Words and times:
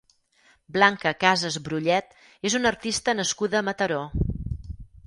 Blanca 0.77 1.11
Casas 1.25 1.59
Brullet 1.67 2.17
és 2.51 2.59
una 2.61 2.73
artista 2.75 3.17
nascuda 3.21 3.63
a 3.63 3.65
Mataró. 3.71 4.03